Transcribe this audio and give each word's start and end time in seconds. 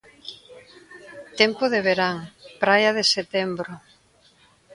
Tempo 1.39 1.63
de 1.73 1.79
verán, 1.87 2.17
praia 2.63 2.91
de 2.97 3.03
setembro. 3.15 3.71